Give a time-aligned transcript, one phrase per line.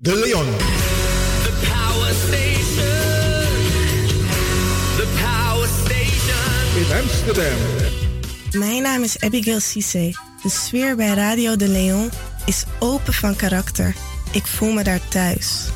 [0.00, 0.46] De Leon.
[0.46, 2.86] The Power Station.
[4.96, 6.76] The Power Station.
[6.76, 7.58] In Amsterdam.
[8.52, 10.12] Mijn naam is Abigail Cisse.
[10.42, 12.10] De sfeer bij Radio de Leon
[12.46, 13.94] is open van karakter.
[14.32, 15.68] Ik voel me daar thuis.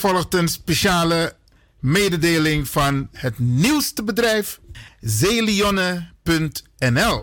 [0.00, 1.36] Volgt een speciale
[1.80, 4.60] mededeling van het nieuwste bedrijf
[5.00, 6.06] Zeelionne.nl.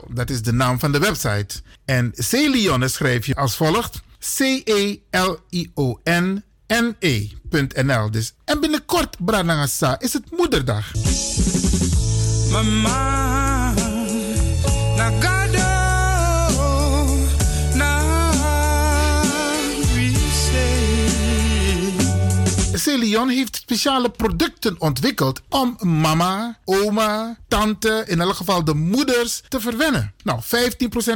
[0.09, 1.61] Dat is de naam van de website.
[1.85, 4.01] En Zeelionne schrijf je als volgt:
[4.37, 5.01] C-E-L-I-O-N-N-E.nl.
[8.11, 10.91] Dus, en binnenkort, Branagasa, is het moederdag.
[12.51, 13.46] Mama.
[22.87, 29.59] Celion heeft speciale producten ontwikkeld om mama, oma, tante, in elk geval de moeders te
[29.59, 30.13] verwennen.
[30.23, 30.41] Nou,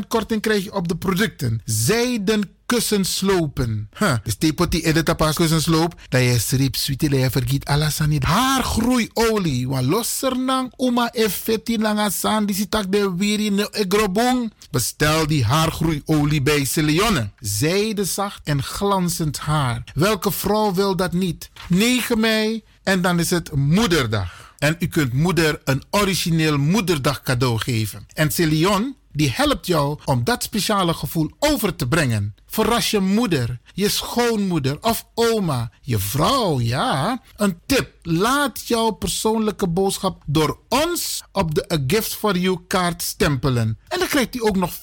[0.04, 1.62] 15% korting krijg je op de producten.
[1.66, 3.90] Zijden kussenslopen.
[3.98, 4.16] Huh.
[4.24, 5.96] Dus tepoti edita pas kussensloop.
[6.10, 8.20] Dat je srip sweetie je vergiet alasani.
[8.20, 9.68] Haargroeiolie.
[9.68, 12.46] Wa losser nang oma effetti langa san.
[12.46, 14.54] Die sitak de wiri ne egrobong.
[14.72, 17.30] Bestel die haargroeiolie bij Celeonne.
[17.40, 19.84] Zijde zacht en glanzend haar.
[19.94, 21.50] Welke vrouw wil dat niet?
[21.68, 24.54] 9 mei en dan is het moederdag.
[24.58, 28.06] En u kunt moeder een origineel moederdag cadeau geven.
[28.14, 32.36] En Celion die helpt jou om dat speciale gevoel over te brengen.
[32.46, 37.22] Verras je moeder, je schoonmoeder of oma, je vrouw, ja.
[37.36, 43.02] Een tip, laat jouw persoonlijke boodschap door ons op de A Gift for You kaart
[43.02, 43.78] stempelen.
[43.88, 44.80] En dan krijgt hij ook nog 15%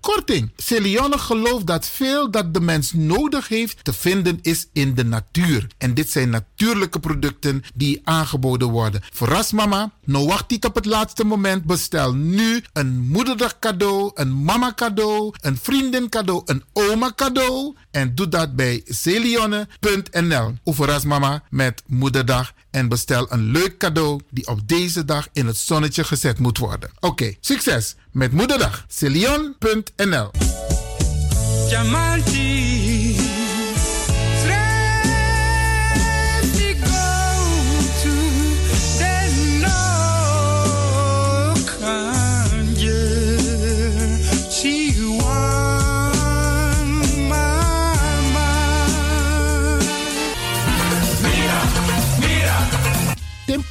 [0.00, 0.52] korting.
[0.56, 5.66] Celione gelooft dat veel dat de mens nodig heeft te vinden is in de natuur.
[5.78, 9.02] En dit zijn natuurlijke producten die aangeboden worden.
[9.12, 11.64] Verras mama, nou wacht niet op het laatste moment.
[11.64, 17.76] Bestel nu een moederdag cadeau, een mama cadeau, een vriendin cadeau, een oma cadeau.
[17.90, 20.52] En doe dat bij celionne.nl.
[20.64, 21.82] Overras mama met
[22.22, 26.58] moederdag en bestel een leuk cadeau die op deze dag in het zonnetje gezet moet
[26.58, 26.90] worden.
[27.00, 28.84] Oké, succes met moederdag.
[28.88, 30.30] celion.nl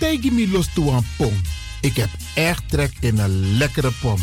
[0.02, 1.42] Tegen me los toe aan pom.
[1.82, 4.18] Ik heb echt trek in een lekkere pom.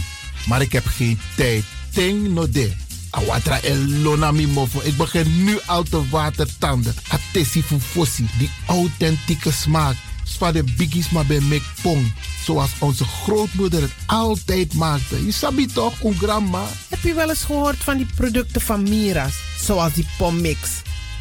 [0.47, 1.65] Maar ik heb geen tijd.
[1.93, 2.72] Ting no de.
[3.11, 4.81] Awatra elona mi mofo.
[4.83, 6.94] Ik begin nu al te watertanden.
[7.09, 8.27] Atesi fufosi.
[8.38, 9.97] Die authentieke smaak.
[10.25, 12.12] Zwa de biggies maar bij mek pom.
[12.44, 15.27] Zoals onze grootmoeder het altijd maakte.
[15.27, 16.67] Je sabi toch, een grandma?
[16.88, 19.34] Heb je wel eens gehoord van die producten van Mira's?
[19.61, 20.59] Zoals die pommix.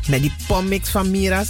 [0.07, 1.49] Met die pommix van Mira's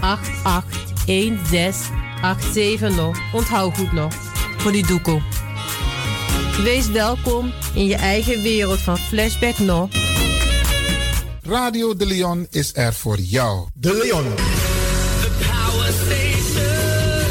[0.00, 3.18] 881687 nog.
[3.32, 4.12] Onthoud goed nog.
[4.56, 5.22] Voor die doekoe.
[6.62, 9.88] Wees welkom in je eigen wereld van Flashback nog.
[11.42, 13.66] Radio De Leon is er voor jou.
[13.74, 14.24] De Leon.
[15.20, 17.26] The power station.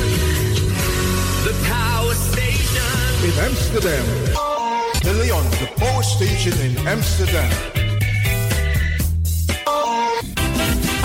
[1.44, 3.24] The power station.
[3.24, 4.06] In Amsterdam.
[5.08, 7.77] De Leon, the power station in Amsterdam.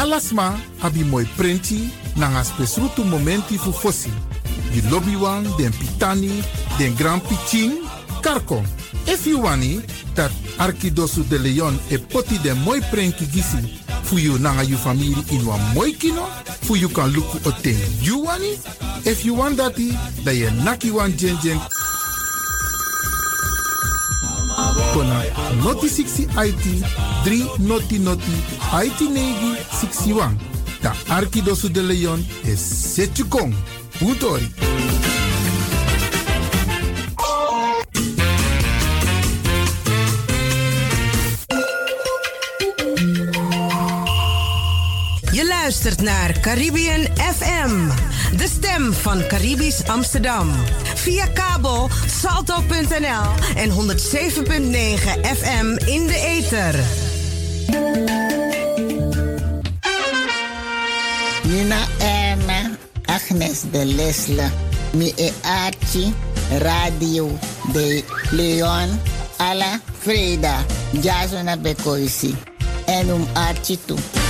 [0.02, 4.10] Alasma abi moi prenti nanga spesrutu momenti fu fosi.
[4.72, 6.43] Di lobby wan, den pitani,
[6.76, 7.72] den grand piching,
[8.20, 8.64] karko.
[9.06, 9.81] If you wani,
[10.14, 15.14] dat Arkidosu de Leon e poti den moi prenki gisi fu you nanga you family
[15.31, 16.26] in wan moi kino,
[16.62, 18.58] fu you kan luku oten you wani.
[19.05, 19.93] If you want dati,
[20.25, 21.60] da ye naki wan jen jen
[24.92, 25.22] kona
[25.64, 26.64] noti 60 IT
[27.24, 28.36] 3 noti noti
[28.84, 30.36] IT negi 61.
[30.82, 32.60] Da Arkidosu de Leon is
[32.94, 33.54] Setjukong.
[34.00, 34.48] Utori.
[45.84, 47.89] Luistert naar Caribbean FM,
[48.36, 50.51] de stem van Caribisch Amsterdam.
[50.94, 53.74] Via kabel salto.nl en 107.9
[55.36, 56.74] FM in de ether.
[61.43, 62.70] Nina Erna,
[63.05, 64.51] Agnes de Lesle,
[64.93, 66.15] mi e Archie,
[66.58, 67.39] Radio
[67.72, 69.01] de Leon,
[69.36, 70.65] Ala Freda,
[71.01, 72.34] Jazona Bekoisi,
[72.86, 74.21] en um Archie toe.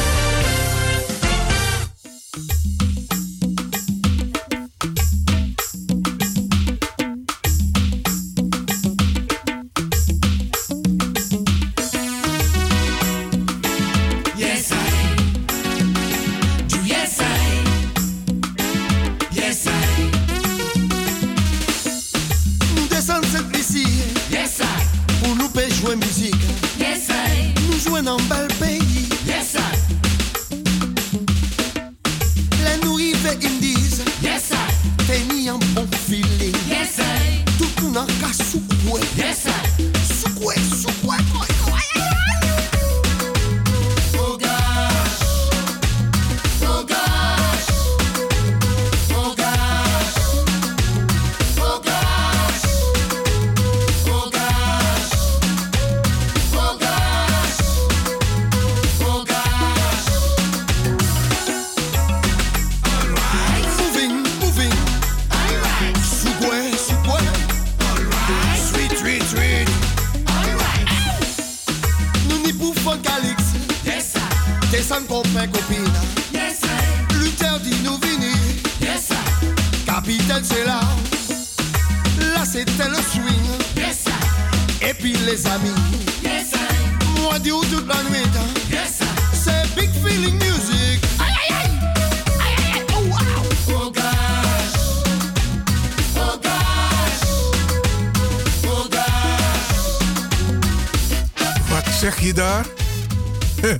[102.02, 102.66] Zeg je daar?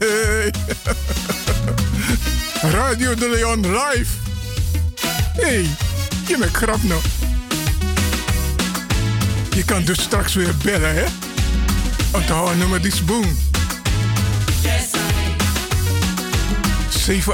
[2.78, 4.12] Radio de Leon live.
[5.32, 5.66] hey,
[6.26, 7.00] je bent grap nou.
[9.54, 11.04] Je kan dus straks weer bellen, hè?
[12.10, 13.38] Onthoud nummer die boom.
[14.62, 14.90] Yes,
[17.06, 17.22] I.
[17.22, 17.26] 788-4305.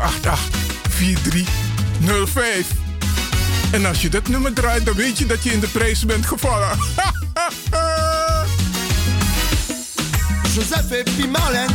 [3.70, 6.26] En als je dat nummer draait, dan weet je dat je in de prijs bent
[6.26, 6.78] gevallen.
[10.58, 11.70] Joseph et puis Marlène.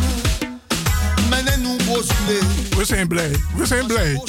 [1.29, 2.43] Maintenant, nous bousculer.
[2.77, 4.21] We zijn blij, we zijn blij.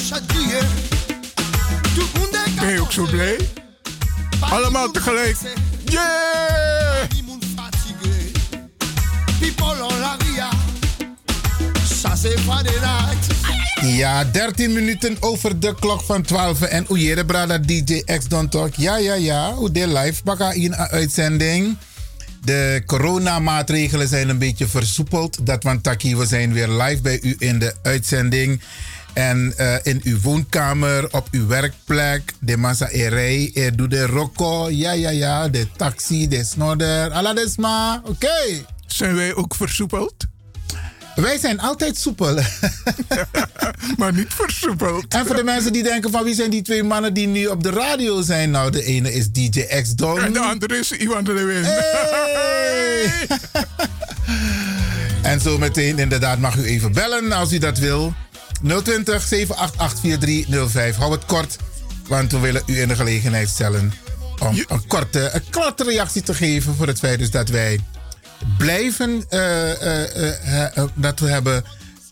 [2.59, 3.37] Ben je ook zo blij?
[4.39, 5.35] Allemaal tegelijk.
[5.85, 7.07] Yeah!
[9.39, 10.49] People on la ria.
[11.83, 13.27] Ça, c'est pas des nights.
[13.81, 16.61] Ja, 13 minuten over de klok van 12.
[16.61, 18.75] En Oejere Brada DJ X Don Talk.
[18.75, 19.53] Ja, ja, ja.
[19.53, 21.77] Hoe de live bakka in een uitzending.
[22.45, 25.45] De coronamaatregelen zijn een beetje versoepeld.
[25.45, 28.61] Dat want Taki, we zijn weer live bij u in de uitzending.
[29.13, 34.69] En eh, in uw woonkamer, op uw werkplek, de massa erei, er doet de rocco,
[34.69, 38.65] ja, ja, ja, de taxi, de snodder, alla desma, oké.
[38.87, 40.13] Zijn wij ook versoepeld?
[41.15, 42.33] Wij zijn altijd soepel.
[43.97, 45.05] maar niet versoepeld.
[45.07, 47.63] En voor de mensen die denken van wie zijn die twee mannen die nu op
[47.63, 48.51] de radio zijn?
[48.51, 50.21] Nou, de ene is DJ X Don.
[50.21, 51.63] En de andere is Iwan de Lewin.
[51.63, 53.27] Hey!
[55.31, 58.13] en zo meteen inderdaad mag u even bellen als u dat wil.
[58.83, 60.95] 020 788 4305.
[60.95, 61.57] Hou het kort,
[62.07, 63.93] want we willen u in de gelegenheid stellen
[64.39, 67.79] om een korte, een korte reactie te geven voor het feit dus dat wij
[68.57, 71.63] blijven, eh, eh, eh, dat we hebben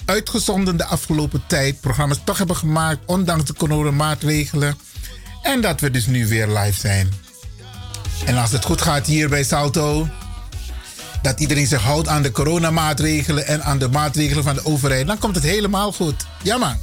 [0.05, 4.77] uitgezonden de afgelopen tijd, programma's toch hebben gemaakt, ondanks de coronamaatregelen.
[5.41, 7.13] En dat we dus nu weer live zijn.
[8.25, 10.07] En als het goed gaat hier bij Salto,
[11.21, 15.17] dat iedereen zich houdt aan de coronamaatregelen en aan de maatregelen van de overheid, dan
[15.17, 16.25] komt het helemaal goed.
[16.41, 16.77] Ja man.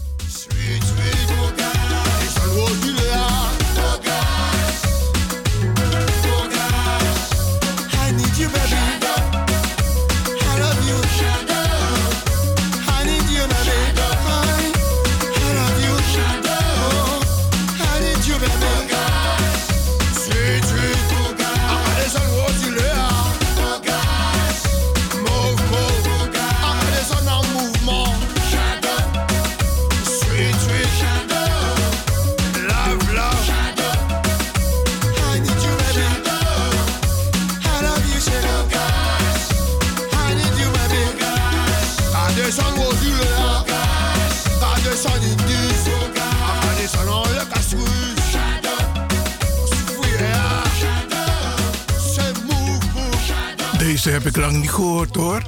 [54.03, 55.43] Deze heb ik lang niet gehoord hoor.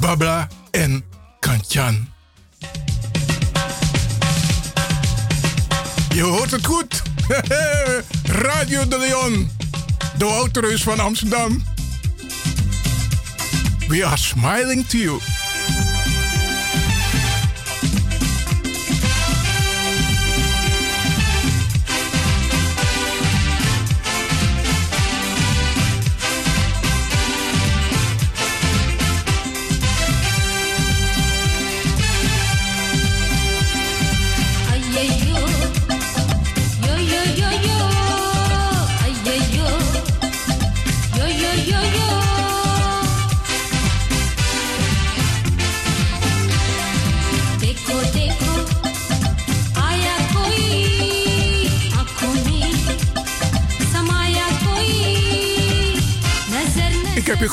[0.00, 1.04] Babla en
[1.40, 2.08] Kantjan.
[6.08, 7.02] Je hoort het goed.
[8.44, 9.50] Radio de Leon.
[10.18, 11.62] De Woutreus van Amsterdam.
[13.88, 15.20] We are smiling to you.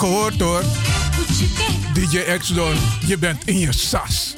[0.03, 0.63] gehoord hoor.
[1.93, 2.75] DJ Exodon,
[3.07, 4.35] je bent in je sas.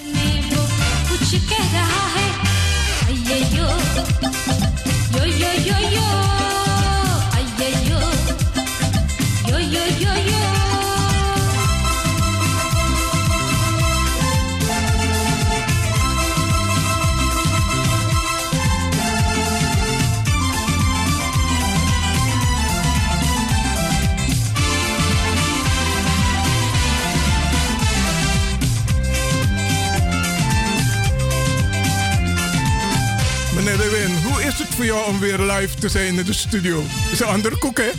[34.55, 36.83] Is het voor jou om weer live te zijn in de studio?
[37.12, 37.89] is een andere koek, hè?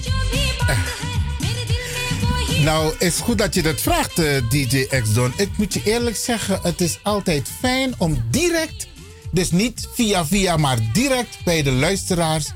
[2.63, 5.33] Nou, het is goed dat je dat vraagt, eh, DJ X-Don.
[5.37, 8.87] Ik moet je eerlijk zeggen, het is altijd fijn om direct,
[9.31, 12.53] dus niet via via, maar direct bij de luisteraars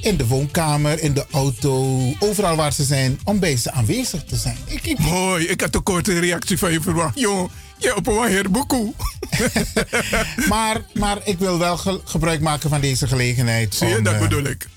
[0.00, 4.36] in de woonkamer, in de auto, overal waar ze zijn, om bij ze aanwezig te
[4.36, 4.56] zijn.
[4.64, 4.98] Ik, ik...
[4.98, 7.18] Mooi, ik had een korte reactie van je verwacht.
[7.18, 8.92] Jongen, je op een herboekoe.
[10.48, 13.74] maar, maar ik wil wel ge- gebruik maken van deze gelegenheid.
[13.74, 14.68] Zie je, om, dat eh, bedoel ik.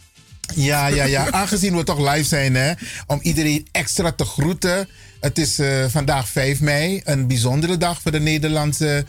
[0.56, 1.32] Ja, ja, ja.
[1.42, 2.74] Aangezien we toch live zijn, hè,
[3.08, 4.90] om iedereen extra te groeten.
[5.20, 9.06] Het is eh, vandaag 5 mei, een bijzondere dag voor de Nederlandse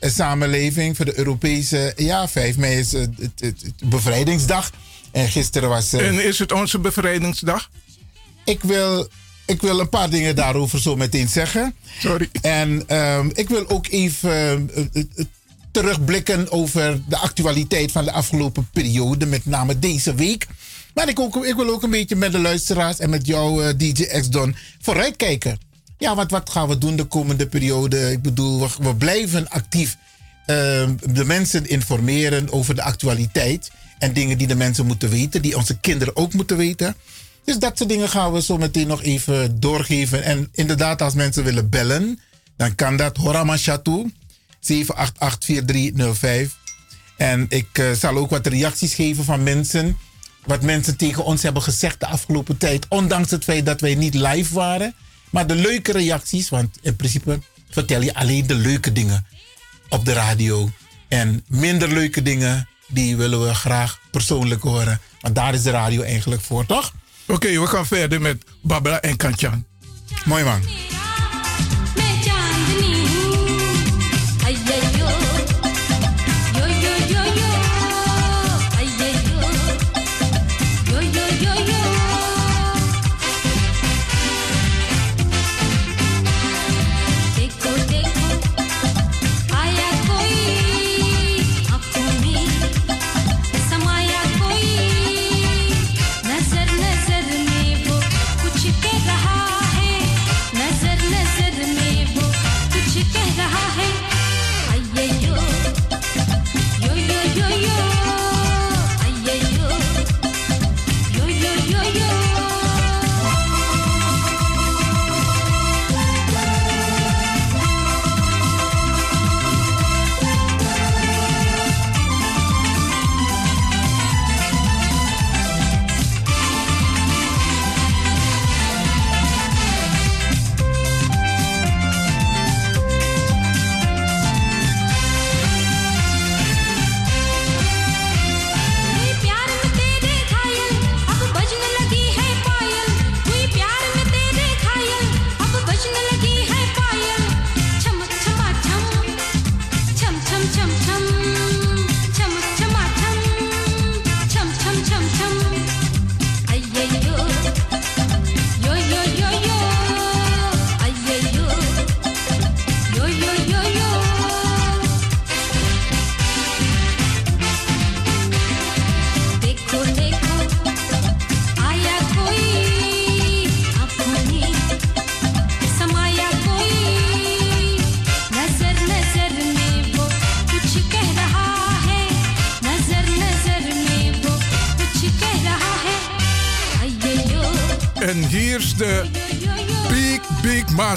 [0.00, 1.92] eh, samenleving, voor de Europese.
[1.96, 4.70] Ja, 5 mei is het, het- het bevrijdingsdag.
[5.12, 5.92] En gisteren was.
[5.92, 7.70] En is het onze bevrijdingsdag?
[8.44, 9.08] ik wil,
[9.50, 11.74] ik wil een paar dingen daarover zo meteen zeggen.
[11.98, 12.28] Sorry.
[12.40, 15.24] En ehm, ik wil ook even eh, eh, eh,
[15.70, 20.46] terugblikken over de actualiteit van de afgelopen periode, met name deze week.
[20.94, 24.04] Maar ik, ook, ik wil ook een beetje met de luisteraars en met jou, DJ
[24.20, 25.58] X-Don, vooruitkijken.
[25.98, 28.12] Ja, want wat gaan we doen de komende periode?
[28.12, 29.96] Ik bedoel, we, we blijven actief
[30.46, 33.70] ehm, de mensen informeren over de actualiteit.
[33.98, 36.96] En dingen die de mensen moeten weten, die onze kinderen ook moeten weten.
[37.50, 40.22] Dus dat soort dingen gaan we zo meteen nog even doorgeven.
[40.22, 42.20] En inderdaad, als mensen willen bellen,
[42.56, 43.16] dan kan dat.
[43.16, 44.12] Horama Chateau,
[44.60, 46.50] 788-4305.
[47.16, 49.98] En ik eh, zal ook wat reacties geven van mensen.
[50.46, 52.86] Wat mensen tegen ons hebben gezegd de afgelopen tijd.
[52.88, 54.94] Ondanks het feit dat wij niet live waren.
[55.30, 57.40] Maar de leuke reacties, want in principe
[57.70, 59.26] vertel je alleen de leuke dingen
[59.88, 60.70] op de radio.
[61.08, 65.00] En minder leuke dingen, die willen we graag persoonlijk horen.
[65.20, 66.92] Want daar is de radio eigenlijk voor, toch?
[67.30, 69.64] Oké, we gaan verder met Babla en Kantjan.
[70.24, 70.60] Mooi man.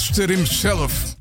[0.03, 0.93] Master himself.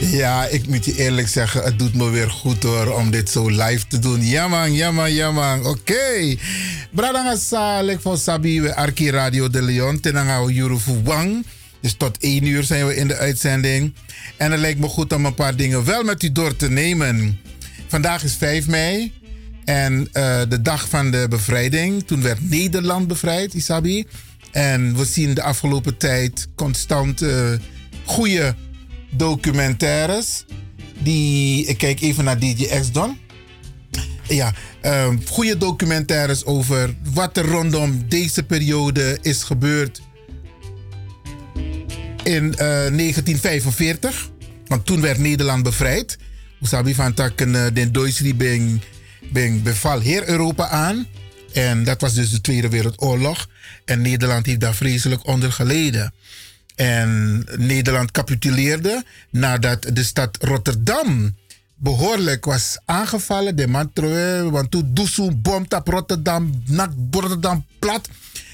[0.00, 3.48] Ja, ik moet je eerlijk zeggen, het doet me weer goed hoor om dit zo
[3.48, 4.24] live te doen.
[4.24, 5.58] Ja man, ja man, ja man.
[5.58, 5.68] Oké.
[5.68, 6.38] Okay.
[6.90, 10.00] Bradanga Salek van Sabi, Arki Radio de Leon.
[10.00, 11.46] Tenanga Jurufu Wang.
[11.80, 13.94] Dus tot 1 uur zijn we in de uitzending.
[14.36, 17.40] En het lijkt me goed om een paar dingen wel met u door te nemen.
[17.88, 19.12] Vandaag is 5 mei.
[19.72, 22.06] En eh, de dag van de bevrijding.
[22.06, 24.06] Toen werd Nederland bevrijd, Isabi.
[24.50, 27.50] En we zien de afgelopen tijd constant eh,
[28.04, 28.54] goede
[29.10, 30.44] documentaires.
[31.02, 33.18] Die, ik kijk even naar DJ X-Don.
[34.28, 40.02] Ja, ehm, goede documentaires over wat er rondom deze periode is gebeurd
[42.22, 44.30] in eh, 1945.
[44.66, 46.18] Want toen werd Nederland bevrijd.
[46.60, 48.32] Usabi van takken den Duitsers
[49.32, 51.06] ben, beval heer Europa aan.
[51.52, 53.48] En dat was dus de Tweede Wereldoorlog.
[53.84, 56.12] En Nederland heeft daar vreselijk onder geleden.
[56.74, 61.34] En Nederland capituleerde nadat de stad Rotterdam
[61.74, 63.56] behoorlijk was aangevallen.
[63.56, 68.08] De man terug, want toen Doesoe bomt op Rotterdam, nak Rotterdam plat.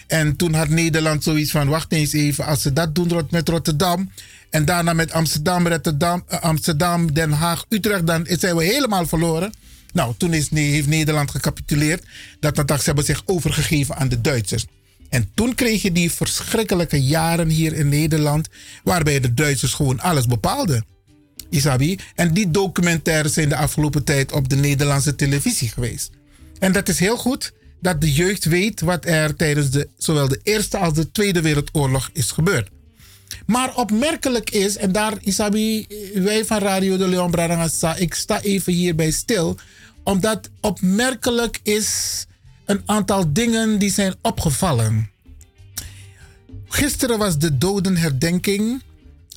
[0.06, 4.10] En toen had Nederland zoiets van, wacht eens even, als ze dat doen met Rotterdam
[4.50, 9.52] en daarna met Amsterdam, Rotterdam, eh, Amsterdam, Den Haag, Utrecht, dan zijn we helemaal verloren.
[9.92, 12.05] Nou, toen is, heeft Nederland gecapituleerd.
[12.40, 14.66] Dat ze hebben zich overgegeven aan de Duitsers.
[15.09, 18.48] En toen kreeg je die verschrikkelijke jaren hier in Nederland,
[18.85, 20.85] waarbij de Duitsers gewoon alles bepaalden.
[21.51, 21.98] Isabi.
[22.14, 26.11] En die documentaires zijn de afgelopen tijd op de Nederlandse televisie geweest.
[26.59, 30.40] En dat is heel goed dat de jeugd weet wat er tijdens de, zowel de
[30.42, 32.68] Eerste als de Tweede Wereldoorlog is gebeurd.
[33.46, 38.72] Maar opmerkelijk is, en daar Isabi, wij van Radio de Leon Bradangasa, ik sta even
[38.72, 39.57] hierbij stil,
[40.08, 42.26] omdat opmerkelijk is
[42.64, 45.10] een aantal dingen die zijn opgevallen.
[46.68, 48.82] Gisteren was de dodenherdenking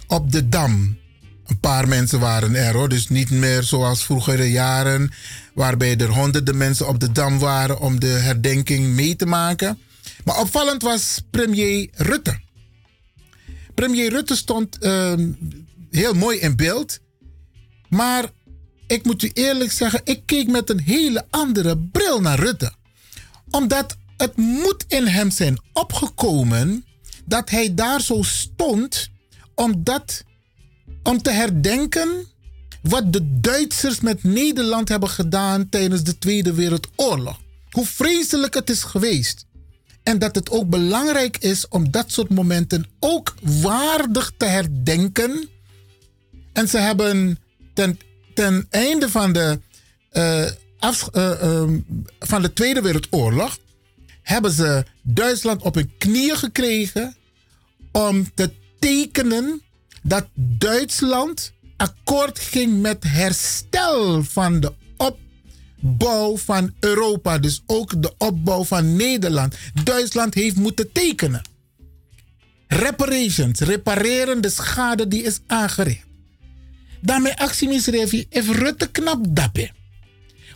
[0.07, 0.97] op de Dam.
[1.45, 5.12] Een paar mensen waren er hoor, dus niet meer zoals vroegere jaren,
[5.53, 9.79] waarbij er honderden mensen op de Dam waren om de herdenking mee te maken.
[10.23, 12.39] Maar opvallend was premier Rutte.
[13.75, 15.31] Premier Rutte stond ehm,
[15.89, 16.99] heel mooi in beeld.
[17.89, 18.31] Maar
[18.91, 22.71] ik moet u eerlijk zeggen, ik keek met een hele andere bril naar Rutte.
[23.49, 26.86] Omdat het moet in hem zijn opgekomen
[27.25, 29.10] dat hij daar zo stond
[29.56, 30.23] omdat,
[31.04, 32.25] om te herdenken
[32.82, 37.39] wat de Duitsers met Nederland hebben gedaan tijdens de Tweede Wereldoorlog.
[37.69, 39.45] Hoe vreselijk het is geweest.
[40.04, 45.49] En dat het ook belangrijk is om dat soort momenten ook waardig te herdenken.
[46.54, 47.39] En ze hebben
[47.73, 47.99] ten,
[48.34, 49.60] ten einde van de,
[50.10, 50.46] eh,
[50.80, 51.80] af, eh, ehm,
[52.20, 53.58] van de Tweede Wereldoorlog
[54.22, 57.15] hebben ze Duitsland op hun knieën gekregen
[57.91, 59.62] om te tekenen
[60.02, 67.38] dat Duitsland akkoord ging met herstel van de opbouw van Europa.
[67.38, 69.56] Dus ook de opbouw van Nederland.
[69.84, 71.41] Duitsland heeft moeten tekenen.
[72.67, 76.11] Reparations, repareren de schade die is aangericht.
[77.02, 79.72] Daarmee actie misreef if Rutte knap dappen.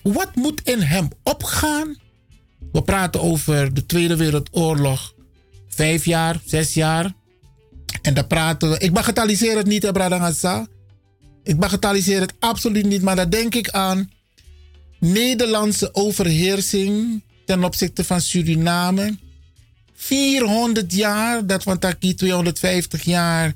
[0.01, 1.95] Wat moet in hem opgaan?
[2.71, 5.13] We praten over de Tweede Wereldoorlog.
[5.67, 7.13] Vijf jaar, zes jaar.
[8.01, 8.79] En daar praten we.
[8.79, 10.67] Ik bagatelliseer het niet, hè, Bradangasa.
[11.43, 14.11] Ik bagatelliseer het absoluut niet, maar daar denk ik aan
[14.99, 19.17] Nederlandse overheersing ten opzichte van Suriname.
[19.93, 23.53] 400 jaar, dat van Taki 250 jaar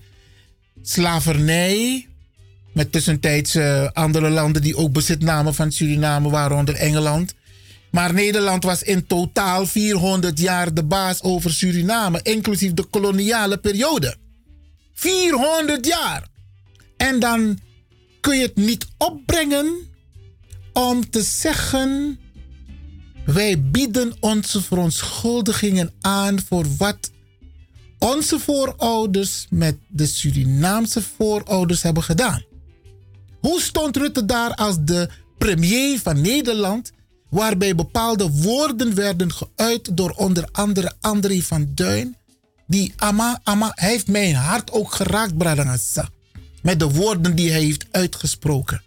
[0.82, 2.08] slavernij.
[2.73, 7.34] Met tussentijds eh, andere landen die ook bezit namen van Suriname, waaronder Engeland.
[7.91, 14.15] Maar Nederland was in totaal 400 jaar de baas over Suriname, inclusief de koloniale periode.
[14.93, 16.27] 400 jaar!
[16.97, 17.60] En dan
[18.21, 19.88] kun je het niet opbrengen
[20.73, 22.19] om te zeggen:
[23.25, 27.12] wij bieden onze verontschuldigingen aan voor wat
[27.97, 32.43] onze voorouders met de Surinaamse voorouders hebben gedaan.
[33.41, 36.91] Hoe stond Rutte daar als de premier van Nederland,
[37.30, 42.17] waarbij bepaalde woorden werden geuit door onder andere André van Duin?
[42.67, 46.10] Die Ama, Ama, hij heeft mijn hart ook geraakt, Bradangasa.
[46.62, 48.82] Met de woorden die hij heeft uitgesproken.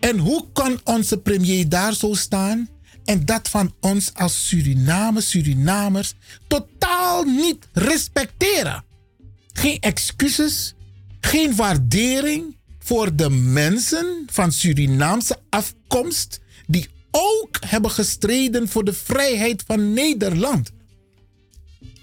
[0.00, 2.68] En hoe kan onze premier daar zo staan
[3.04, 6.14] en dat van ons als Suriname, Surinamers
[6.46, 8.84] totaal niet respecteren?
[9.52, 10.74] Geen excuses,
[11.20, 12.57] geen waardering
[12.88, 20.70] voor de mensen van Surinaamse afkomst die ook hebben gestreden voor de vrijheid van Nederland.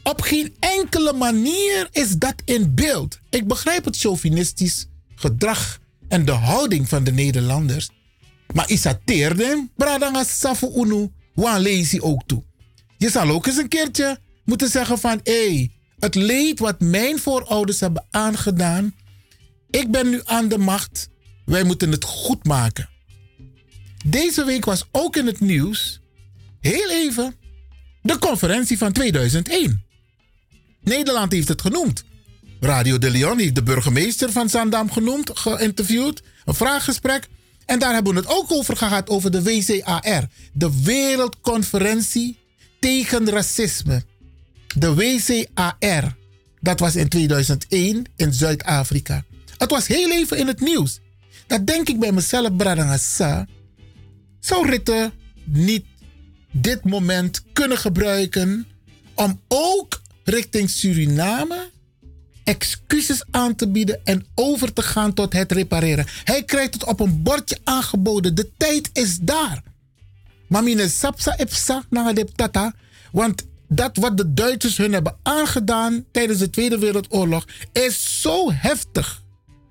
[0.04, 3.20] Op geen enkele manier is dat in beeld.
[3.30, 7.90] Ik begrijp het chauvinistisch gedrag en de houding van de Nederlanders.
[8.54, 11.12] Maar isateerde, bradanga safu unu,
[12.00, 12.44] ook toe.
[12.98, 17.80] Je zal ook eens een keertje moeten zeggen van, hey, het leed wat mijn voorouders
[17.80, 18.94] hebben aangedaan,
[19.76, 21.10] ik ben nu aan de macht,
[21.46, 22.90] wij moeten het goed maken.
[24.06, 26.02] Deze week was ook in het nieuws,
[26.60, 27.36] heel even,
[28.02, 29.84] de conferentie van 2001.
[30.82, 32.04] Nederland heeft het genoemd.
[32.60, 37.28] Radio de Leon heeft de burgemeester van Zandam genoemd, geïnterviewd, een vraaggesprek.
[37.66, 40.28] En daar hebben we het ook over gehad, over de WCAR.
[40.54, 42.40] De Wereldconferentie
[42.80, 44.04] tegen Racisme.
[44.76, 46.16] De WCAR.
[46.60, 49.24] Dat was in 2001 in Zuid-Afrika.
[49.58, 51.00] Het was heel even in het nieuws.
[51.48, 53.48] Dat denk ik bij mezelf, Bradangasa.
[54.40, 55.12] Zou Ritte
[55.44, 55.86] niet
[56.52, 58.68] dit moment kunnen gebruiken
[59.16, 61.70] om ook richting Suriname
[62.44, 66.06] excuses aan te bieden en over te gaan tot het repareren.
[66.24, 68.36] Hij krijgt het op een bordje aangeboden.
[68.36, 69.64] De tijd is daar.
[70.48, 72.14] Mamine sapsa epsa na.
[73.12, 79.24] Want dat wat de Duitsers hun hebben aangedaan tijdens de Tweede Wereldoorlog is zo heftig.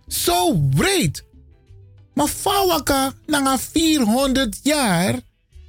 [0.09, 1.25] Zo breed.
[2.15, 5.21] Maar Fawaka, na 400 jaar,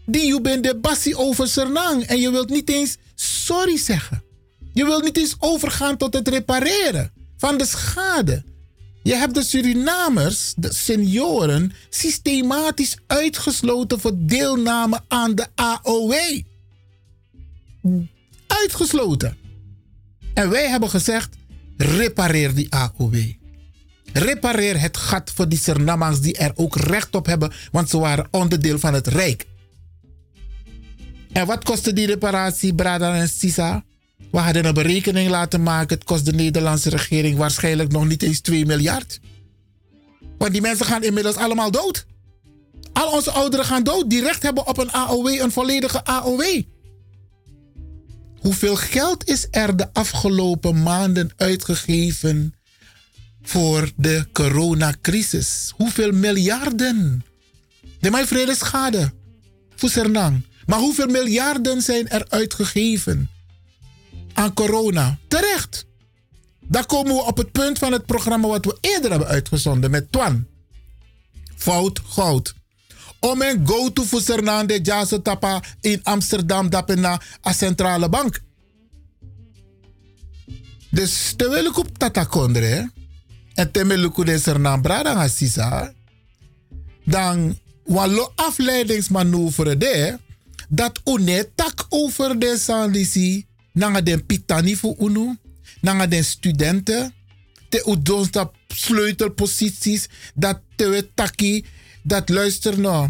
[0.05, 0.79] die je bent de
[1.15, 2.05] over.
[2.05, 4.23] En je wilt niet eens sorry zeggen.
[4.73, 8.43] Je wilt niet eens overgaan tot het repareren van de schade.
[9.03, 16.41] Je hebt de Surinamers, de senioren, systematisch uitgesloten voor deelname aan de AOW.
[18.47, 19.37] Uitgesloten.
[20.33, 21.35] En wij hebben gezegd:
[21.77, 23.15] repareer die AOW.
[24.17, 28.27] Repareer het gat voor die Surinamangs die er ook recht op hebben, want ze waren
[28.31, 29.45] onderdeel van het Rijk.
[31.31, 33.83] En wat kostte die reparatie, Brada en Sisa?
[34.31, 35.95] We hadden een berekening laten maken.
[35.95, 39.19] Het kost de Nederlandse regering waarschijnlijk nog niet eens 2 miljard.
[40.37, 42.05] Want die mensen gaan inmiddels allemaal dood.
[42.93, 46.61] Al onze ouderen gaan dood die recht hebben op een AOW, een volledige AOW.
[48.39, 52.54] Hoeveel geld is er de afgelopen maanden uitgegeven
[53.45, 55.73] voor de coronacrisis?
[55.75, 57.25] Hoeveel miljarden?
[57.99, 59.13] De mij vrede schade.
[60.65, 63.29] Maar hoeveel miljarden zijn er uitgegeven
[64.33, 65.17] aan corona?
[65.27, 65.85] Terecht.
[66.59, 70.11] Daar komen we op het punt van het programma wat we eerder hebben uitgezonden met
[70.11, 70.47] Twan.
[71.55, 72.53] Fout goud.
[73.19, 78.41] Om een go-to voor Sernande Jaso Tapa in Amsterdam dapena a centrale bank.
[80.89, 82.91] Dus terwijl ik op tata kondre,
[83.55, 85.93] en terwijl ik de Sernam brada ga sisa,
[87.05, 90.19] dan wallo afleidingsmanoeuvre de,
[90.69, 95.37] dat une tak over de sandisi, nanga den pitani voor unu,
[95.81, 97.13] nanga den studenten,
[97.69, 101.65] te udons dat sleutelposities, dat te taki,
[102.03, 103.09] dat luister nou,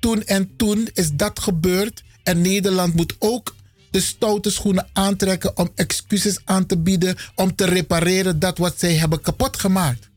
[0.00, 3.55] toen en toen is dat gebeurd en Nederland moet ook
[3.96, 8.94] de stoute schoenen aantrekken om excuses aan te bieden, om te repareren dat wat zij
[8.94, 10.08] hebben kapot gemaakt.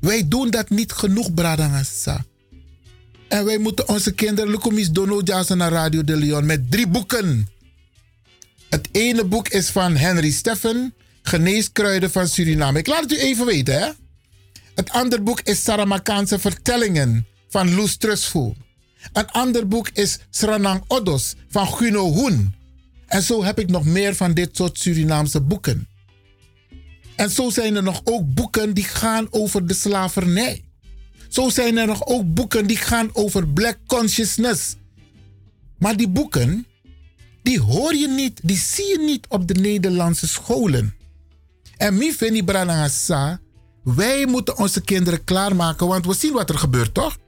[0.00, 2.24] Wij doen dat niet genoeg, Bradangasa.
[3.28, 5.20] En wij moeten onze kinderen Lukumis Dono
[5.54, 7.48] naar Radio de Leon met drie boeken.
[8.68, 12.78] Het ene boek is van Henry Steffen, Geneeskruiden van Suriname.
[12.78, 13.90] Ik laat het u even weten, hè.
[14.74, 18.56] Het andere boek is Saramakaanse Vertellingen van Loes Trustful.
[19.12, 22.58] Een ander boek is Sranang Odos van Guno Hoen.
[23.10, 25.88] En zo heb ik nog meer van dit soort Surinaamse boeken.
[27.16, 30.64] En zo zijn er nog ook boeken die gaan over de slavernij.
[31.28, 34.76] Zo zijn er nog ook boeken die gaan over black consciousness.
[35.78, 36.66] Maar die boeken,
[37.42, 40.94] die hoor je niet, die zie je niet op de Nederlandse scholen.
[41.76, 43.40] En mi Feni Branagasa,
[43.82, 47.18] wij moeten onze kinderen klaarmaken, want we zien wat er gebeurt, toch?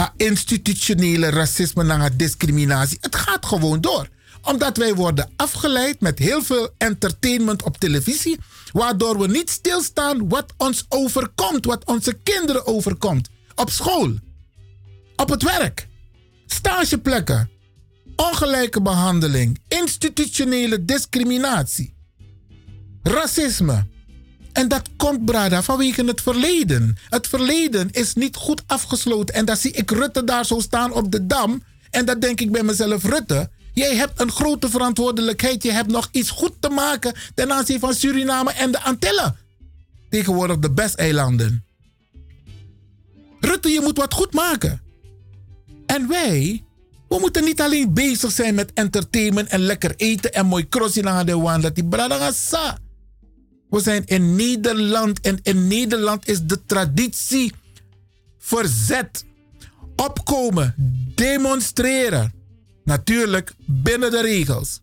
[0.00, 2.98] A institutionele racisme en discriminatie.
[3.00, 4.08] Het gaat gewoon door
[4.42, 8.38] omdat wij worden afgeleid met heel veel entertainment op televisie,
[8.72, 13.28] waardoor we niet stilstaan wat ons overkomt, wat onze kinderen overkomt.
[13.54, 14.14] Op school,
[15.16, 15.88] op het werk,
[16.46, 17.50] stageplekken,
[18.16, 21.94] ongelijke behandeling, institutionele discriminatie,
[23.02, 23.86] racisme.
[24.52, 26.96] En dat komt, Brada, vanwege het verleden.
[27.08, 29.34] Het verleden is niet goed afgesloten.
[29.34, 31.62] En dan zie ik Rutte daar zo staan op de dam.
[31.90, 35.62] En dan denk ik bij mezelf, Rutte, Jij hebt een grote verantwoordelijkheid.
[35.62, 39.36] Je hebt nog iets goed te maken ten aanzien van Suriname en de Antillen.
[40.10, 41.64] Tegenwoordig de besteilanden.
[43.40, 44.80] Rutte, je moet wat goed maken.
[45.86, 46.64] En wij,
[47.08, 51.26] we moeten niet alleen bezig zijn met entertainment en lekker eten en mooi crossie naar
[51.26, 51.62] de wand.
[51.62, 52.78] Dat die bradangasa.
[53.70, 57.52] We zijn in Nederland en in Nederland is de traditie
[58.38, 59.24] verzet.
[59.96, 60.74] Opkomen,
[61.14, 62.37] demonstreren.
[62.88, 64.80] Natuurlijk binnen de regels.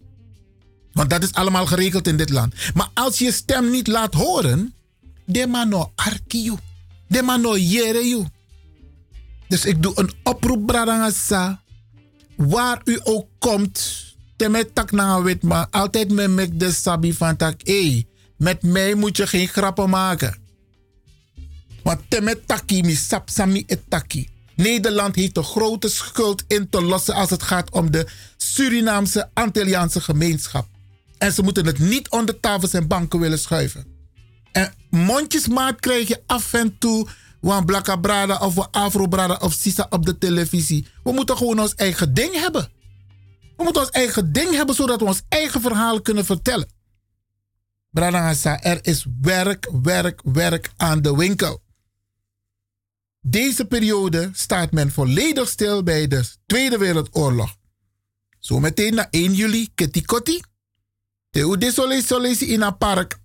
[0.94, 2.54] Want dat is allemaal geregeld in dit land.
[2.74, 4.74] Maar als je stem niet laat horen,
[5.26, 6.54] de mano arkiu.
[7.08, 8.26] De mano yereju.
[9.48, 11.62] Dus ik doe een oproep, Bradangasa.
[12.36, 14.04] Waar u ook komt,
[14.36, 17.62] temet na wit, maar altijd met mek de sabi van tak.
[17.64, 20.38] Hey, met mij moet je geen grappen maken.
[21.84, 24.35] Want temet taki sami etaki.
[24.56, 30.02] Nederland heeft een grote schuld in te lossen als het gaat om de Surinaamse Antilliaanse
[30.02, 30.68] gemeenschap.
[31.18, 33.86] En ze moeten het niet onder tafels en banken willen schuiven.
[34.52, 37.08] En mondjesmaat krijg je af en toe
[37.42, 40.88] wan Blakka Brada of Afro Brada of Sisa op de televisie.
[41.04, 42.70] We moeten gewoon ons eigen ding hebben.
[43.58, 46.68] We moeten ons eigen ding hebben zodat we ons eigen verhaal kunnen vertellen.
[47.92, 51.62] Bradangasa, er is werk, werk, werk aan de winkel.
[53.28, 57.56] Deze periode staat men volledig stil bij de Tweede Wereldoorlog.
[58.40, 59.70] Zometeen na 1 juli.
[61.30, 63.20] Teu de sole sole in een park.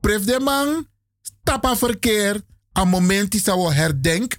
[0.00, 0.86] Pref de man,
[1.22, 2.40] stappa verkeer,
[2.72, 4.36] aan momenti zou herdenk.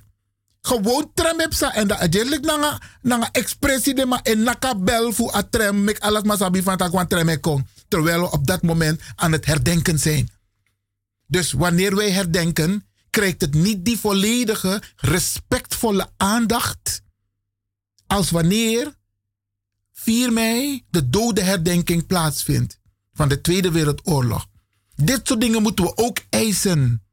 [0.61, 5.13] Gewoon tram heb sa en dat eigenlijk nanga nanga expressie de ma en naka bel
[5.13, 7.67] voor a tram mek alles maar van wan tram kon.
[7.87, 10.29] Terwijl we op dat moment aan het herdenken zijn.
[11.27, 17.01] Dus wanneer wij herdenken, krijgt het niet die volledige, respectvolle aandacht
[18.07, 18.93] als wanneer
[19.93, 22.79] 4 mei de dode herdenking plaatsvindt
[23.13, 24.47] van de Tweede Wereldoorlog.
[24.95, 27.03] Dit soort dingen moeten we ook eisen.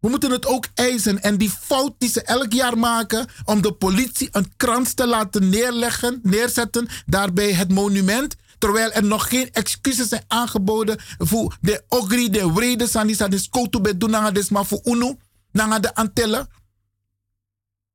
[0.00, 1.22] We moeten het ook eisen.
[1.22, 5.48] En die fout die ze elk jaar maken om de politie een krans te laten
[5.48, 12.30] neerleggen, neerzetten, daarbij het monument, terwijl er nog geen excuses zijn aangeboden voor de ogri,
[12.30, 15.16] de vrede, sanisa, de skoto bedunanga, des maar voor UNO,
[15.52, 16.48] nanga de Antillen.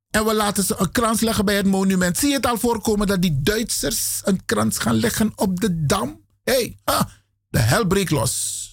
[0.09, 2.17] En we laten ze een krans leggen bij het monument.
[2.17, 6.21] Zie je het al voorkomen dat die Duitsers een krans gaan leggen op de dam?
[6.43, 7.01] Hé, hey, ah,
[7.49, 8.63] de hel breekt los.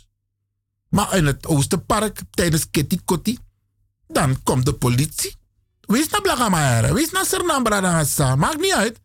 [0.88, 3.38] Maar in het Oosterpark tijdens Kitty Kotti,
[4.06, 5.36] dan komt de politie.
[5.80, 8.04] Wees naar Blagamare, wees naar Sernambra
[8.36, 9.00] maakt niet uit.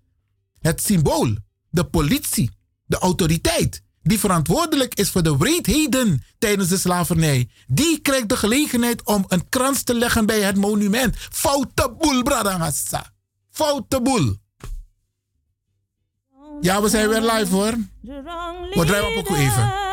[0.59, 1.35] Het symbool,
[1.69, 2.56] de politie,
[2.87, 9.03] de autoriteit, die verantwoordelijk is voor de wreedheden tijdens de slavernij, die krijgt de gelegenheid
[9.03, 11.15] om een krans te leggen bij het monument.
[11.31, 13.13] Foute boel, Bradangassa.
[13.51, 14.35] Foute boel.
[16.61, 17.73] Ja, we zijn weer live hoor.
[18.01, 19.85] We draaien op ook even.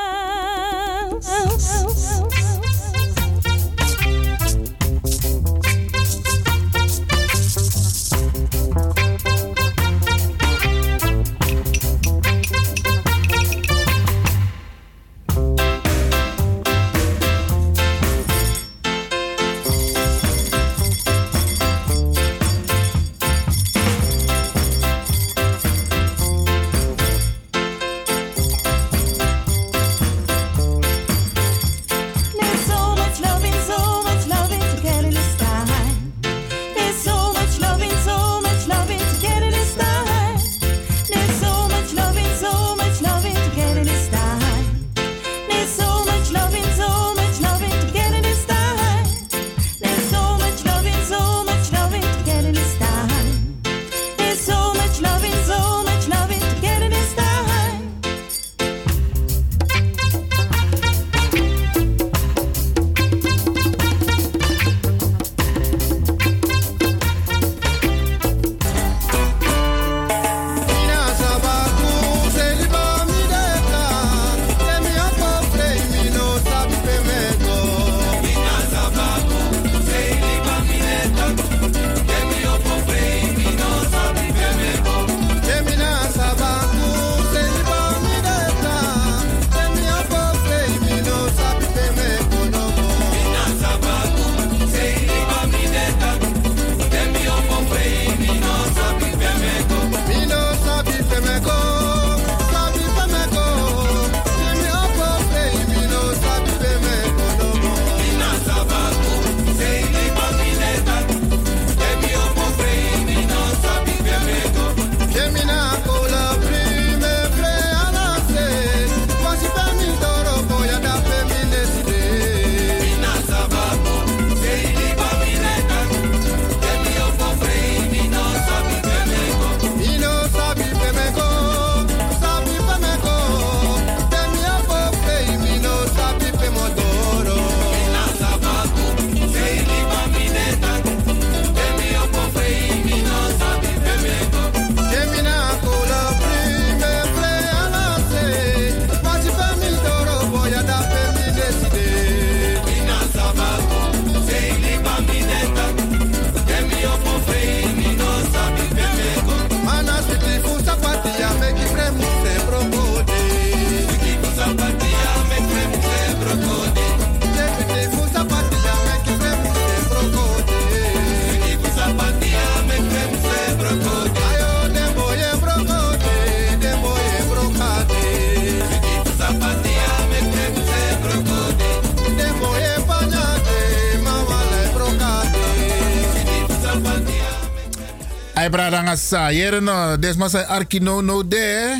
[189.05, 189.30] Sa,
[189.61, 191.76] no, des ma say arki no no de.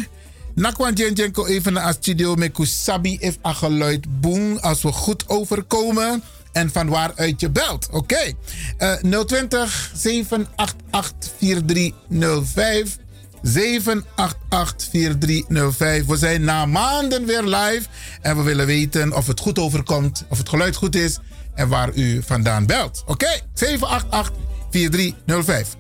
[0.55, 6.23] Nakwan even naar studio met Kusabi if a geluid boem als we goed overkomen.
[6.53, 7.89] En van waaruit je belt.
[7.91, 8.33] Oké.
[8.79, 8.93] Eh,
[9.27, 12.99] 020 788 4305.
[13.43, 16.07] 788 4305.
[16.07, 17.87] We zijn na maanden weer live.
[18.21, 20.25] En we willen weten of het goed overkomt.
[20.29, 21.19] Of het geluid goed is.
[21.55, 23.03] En waar u vandaan belt.
[23.07, 23.41] Oké.
[23.55, 24.33] 788
[24.71, 25.77] 4305.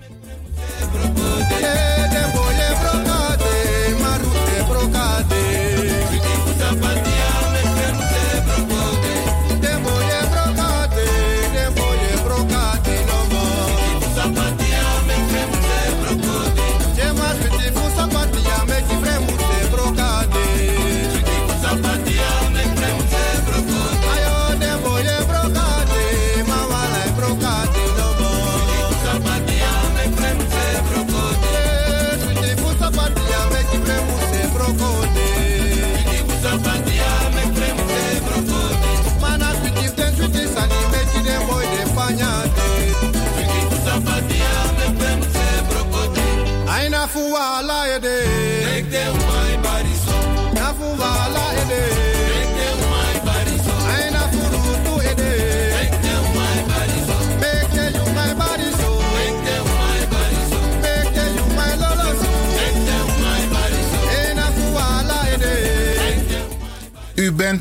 [0.94, 1.93] Yeah.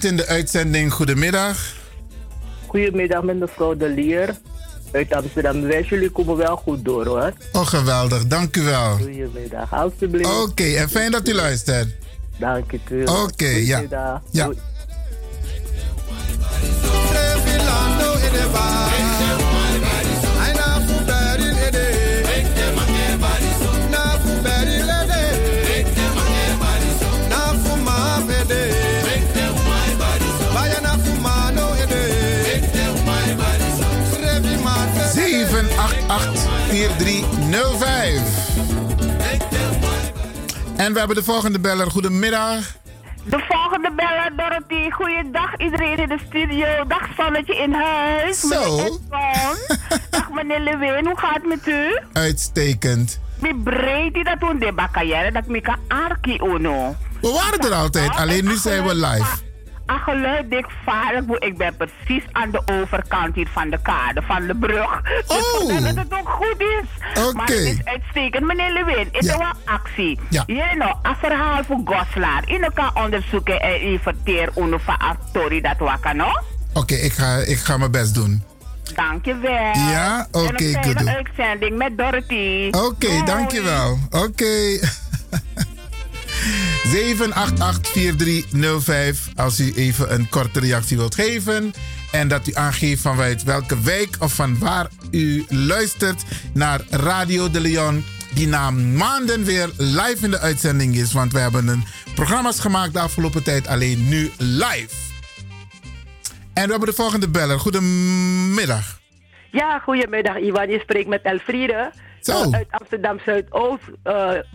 [0.03, 0.93] In de uitzending.
[0.93, 1.57] Goedemiddag.
[2.67, 4.35] Goedemiddag met mevrouw De Lier
[4.91, 5.89] uit Amsterdam West.
[5.89, 7.33] Jullie komen wel goed door hoor.
[7.51, 8.27] Oh, geweldig.
[8.27, 8.97] Dank u wel.
[8.97, 10.41] Goedemiddag, alstublieft.
[10.41, 11.95] Oké, en fijn dat u luistert.
[12.39, 13.03] Dank u.
[13.03, 13.77] Oké, ja.
[13.77, 14.21] Goedemiddag.
[14.31, 14.49] Ja.
[40.75, 41.91] En we hebben de volgende beller.
[41.91, 42.75] Goedemiddag.
[43.23, 44.89] De volgende beller, Dorothy.
[44.89, 46.67] Goeiedag iedereen in de studio.
[46.87, 48.39] Dag Zonnetje in huis.
[48.39, 48.75] Zo.
[48.77, 49.67] Meneer.
[50.09, 51.99] Dag meneer Lewin, hoe gaat het met u?
[52.13, 53.19] Uitstekend.
[53.39, 56.95] Mi breed dat toen de bakayere dat mi kan arki uno.
[57.21, 59.52] We waren er altijd, alleen nu zijn we live.
[59.85, 64.47] Een geluid dik vaarlijk, ik ben precies aan de overkant hier van de kade, van
[64.47, 65.01] de brug.
[65.27, 65.67] Oh.
[65.67, 67.33] Dus dat het ook goed is.
[67.33, 68.45] Maar het is uitstekend.
[68.45, 70.19] Meneer Lewin, is er wel actie?
[70.29, 70.43] Ja.
[70.45, 72.43] Je know, een verhaal voor Goslaar.
[72.45, 76.41] Je kan onderzoeken en inventeren uno van actori dat wakker, no?
[76.73, 78.43] Oké, ik, ga, ik ga mijn best doen.
[78.95, 79.73] Dankjewel.
[79.73, 80.93] Ja, oké, een goed.
[80.93, 82.67] fijne uitzending met Dorothy.
[82.71, 83.23] Oké, Doei.
[83.23, 83.99] dankjewel.
[84.11, 84.79] Oké.
[86.93, 86.97] 788-4305
[89.35, 91.73] als u even een korte reactie wilt geven.
[92.11, 96.23] En dat u aangeeft van uit welke wijk of van waar u luistert
[96.53, 98.03] naar Radio de Leon.
[98.33, 101.13] Die na maanden weer live in de uitzending is.
[101.13, 101.83] Want we hebben een
[102.15, 104.95] programma's gemaakt de afgelopen tijd alleen nu live.
[106.53, 107.59] En we hebben de volgende beller.
[107.59, 108.99] Goedemiddag.
[109.51, 110.69] Ja, goedemiddag Iwan.
[110.69, 111.91] Je spreekt met Elfriede.
[112.25, 112.41] Zo.
[112.43, 113.83] eh, uit Amsterdam Zuidoost.
[114.03, 114.13] Eh,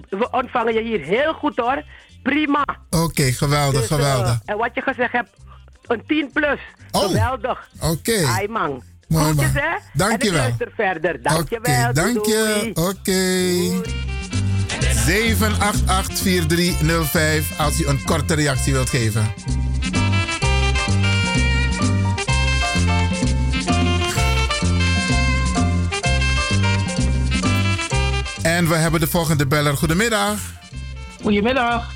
[0.09, 1.83] we ontvangen je hier heel goed hoor.
[2.23, 2.65] Prima.
[2.91, 4.39] Oké, geweldig, Dus, eh, geweldig.
[4.45, 5.31] en wat je gezegd hebt,
[5.87, 6.59] een 10 plus.
[6.91, 7.69] Geweldig.
[7.81, 8.25] Oké.
[8.27, 8.83] Ai man.
[9.09, 9.45] Mooi, man.
[9.45, 9.77] hè?
[9.93, 10.41] Dankjewel.
[10.41, 11.23] En ik luister verder.
[11.23, 11.85] Dankjewel.
[11.85, 12.71] Oké, dank je.
[12.75, 13.17] Oké.
[15.07, 19.33] 788-4305 als u een korte reactie wilt geven.
[28.59, 29.77] En we hebben de volgende beller.
[29.77, 30.39] Goedemiddag.
[31.23, 31.93] Goedemiddag.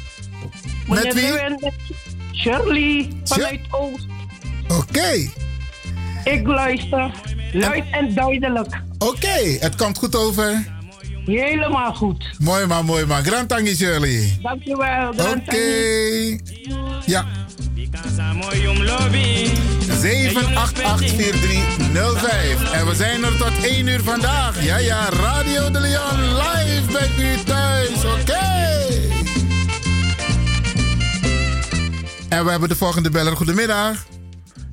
[0.89, 1.73] Met wie?
[2.35, 4.07] Shirley vanuit Oost.
[4.69, 5.29] Oké.
[6.25, 7.11] Ik luister
[7.53, 8.83] luid en duidelijk.
[8.99, 10.67] Oké, het komt goed over.
[11.25, 12.25] Helemaal goed.
[12.39, 13.25] Mooi man, mooi man.
[13.25, 14.39] Grand tangi Shirley.
[14.43, 15.09] Dankjewel.
[15.09, 16.39] Oké.
[17.07, 17.27] Ja.
[17.93, 17.97] 7884305.
[22.73, 24.65] En we zijn er tot 1 uur vandaag.
[24.65, 28.05] Ja, ja, Radio de Leon live bij u thuis.
[28.05, 28.41] Oké.
[32.29, 33.37] En we hebben de volgende beller.
[33.37, 34.07] Goedemiddag.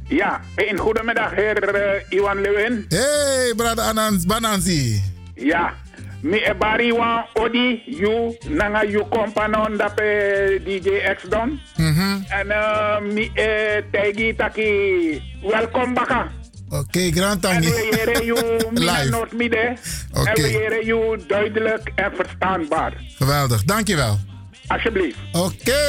[0.08, 2.86] Ja, een goedemiddag, heer eh, Iwan Lewin.
[2.90, 5.04] Hey, brother Anans Banansi.
[5.36, 5.74] Ja,
[6.22, 11.60] mi e bari wan odi you nanga you kompanon dape DJ X Don.
[11.78, 12.22] Mhm.
[12.30, 16.28] En eh, mi e tegi taki welkom baka.
[16.70, 17.70] Oké, grand En tangi.
[17.70, 19.36] we heren you mina Live.
[19.36, 19.78] midden.
[20.14, 20.30] Oké.
[20.30, 22.94] En we heren you duidelijk en verstaanbaar.
[23.18, 24.20] Geweldig, dankjewel.
[24.68, 25.18] Alsjeblieft.
[25.32, 25.82] Oké.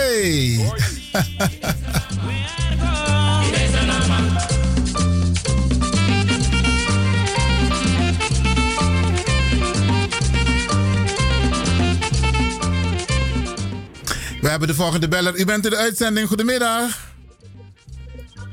[14.40, 15.38] We hebben de volgende beller.
[15.38, 16.28] U bent in de uitzending.
[16.28, 17.08] Goedemiddag.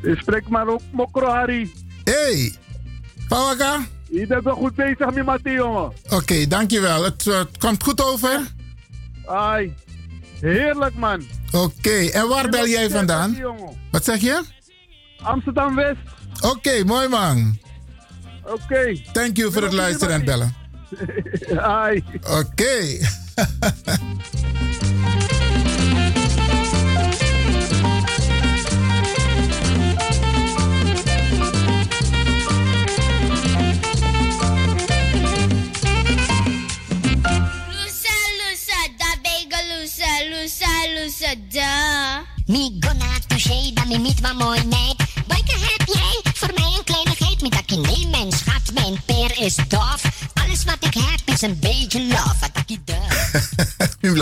[0.02, 1.72] Ik spreek maar ook Mokro Harry.
[2.04, 2.56] Hey,
[3.28, 3.86] Pawaka?
[4.10, 5.92] Je bent wel goed bezig met Mattie, jongen.
[6.10, 7.04] Oké, dankjewel.
[7.04, 8.40] Het, eh, het komt goed over?
[9.26, 9.74] Ai,
[10.40, 11.24] heerlijk man.
[11.52, 13.30] Oké, en waar bel jij vandaan?
[13.32, 13.78] Mattie.
[13.92, 14.42] Wat zeg je?
[15.22, 16.00] Amsterdam West.
[16.42, 17.60] Oké, mooi man.
[18.44, 19.02] Oké.
[19.12, 20.56] Thank you voor het luisteren en bellen.
[21.58, 22.04] Ai.
[22.22, 22.98] Oké.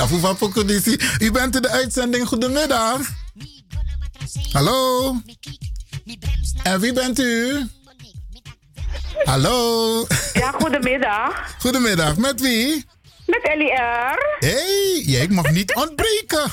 [0.09, 0.17] doet.
[0.17, 0.97] U blijft van Pokodisi.
[1.19, 2.27] U bent in de uitzending.
[2.27, 2.99] Goedemiddag.
[4.51, 5.15] Hallo.
[6.63, 7.63] En wie bent u?
[9.23, 10.05] Hallo.
[10.33, 11.55] Ja, goedemiddag.
[11.59, 12.17] Goedemiddag.
[12.17, 12.85] Met wie?
[13.25, 14.37] Met Ellie R.
[14.39, 16.43] Hé, hey, jij mag niet ontbreken.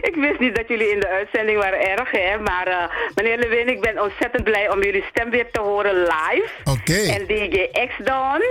[0.00, 2.38] Ik wist niet dat jullie in de uitzending waren erg, hè.
[2.38, 6.50] Maar eh, meneer Lewin, ik ben ontzettend blij om jullie stem weer te horen live.
[6.64, 6.98] Oké.
[6.98, 8.42] En DJ X dan.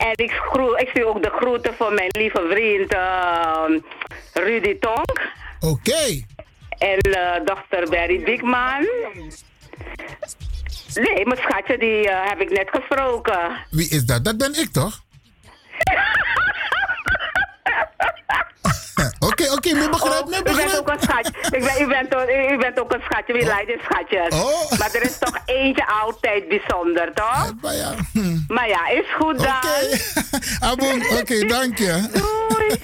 [0.00, 5.20] En ik, groe, ik zie ook de groeten van mijn lieve vriend eh, Rudy Tonk.
[5.60, 6.24] Oké.
[6.78, 8.88] En eh dochter Barry Diekman.
[10.94, 13.56] Nee, mijn schatje, die eh, heb ik net gesproken.
[13.70, 14.24] Wie is dat?
[14.24, 15.00] Dat ben ik toch?
[19.18, 21.32] Oké, oké, begrijp, me U bent ook een schatje.
[21.50, 23.32] Ik ben, u, bent, ook- u bent ook een schatje.
[23.32, 24.34] Wie leidt in schatjes?
[24.42, 24.78] Oh.
[24.78, 27.52] Maar er is toch eentje altijd bijzonder, toch?
[27.60, 27.94] Maar ja.
[28.48, 29.54] Maar ja, is goed dan.
[30.60, 32.08] Aboom, oké, dank je.
[32.12, 32.78] Doei.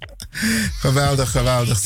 [0.86, 1.78] geweldig, geweldig.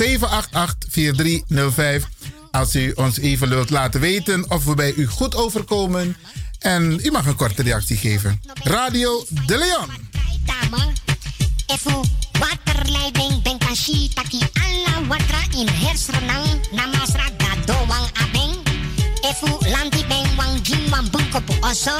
[2.01, 2.05] 788-4305.
[2.51, 6.17] Als u ons even wilt laten weten of we bij u goed overkomen.
[6.59, 8.41] En u mag een korte reactie geven.
[8.63, 10.05] Radio De Leon.
[12.41, 18.53] Waterleiding ben kashi taki alla watra in hersrenang namasra gadowang abeng.
[19.25, 21.97] Efu lanti ben wang jim wang bunko pu oso.